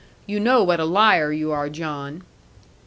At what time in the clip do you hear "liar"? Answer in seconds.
0.85-1.31